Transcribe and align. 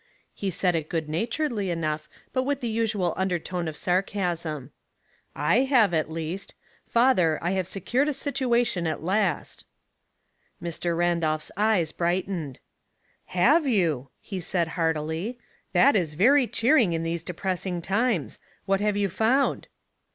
He 0.33 0.49
said 0.49 0.73
it 0.73 0.89
good 0.89 1.07
naturedly 1.07 1.69
enough, 1.69 2.09
but 2.33 2.41
with 2.41 2.59
the 2.61 2.67
usual 2.67 3.13
under 3.17 3.37
tone 3.37 3.67
of 3.67 3.77
sarcasm. 3.77 4.71
"/ 5.15 5.35
have, 5.35 5.93
at 5.93 6.09
least. 6.09 6.55
Father, 6.87 7.37
1 7.43 7.51
have 7.53 7.67
secured 7.67 8.07
a 8.09 8.13
situation 8.13 8.87
at 8.87 9.03
last." 9.03 9.63
Mr. 10.59 10.97
Randolph's 10.97 11.51
eyes 11.55 11.91
brightened. 11.91 12.55
''^ 12.55 12.59
Have 13.25 13.67
you?" 13.67 14.09
he 14.19 14.39
said, 14.39 14.69
heartily. 14.69 15.37
"That 15.71 15.95
is 15.95 16.15
very 16.15 16.47
cheering 16.47 16.93
in 16.93 17.03
these 17.03 17.23
depressing 17.23 17.79
times. 17.83 18.39
What 18.65 18.81
have 18.81 18.97
you 18.97 19.07
found 19.07 19.67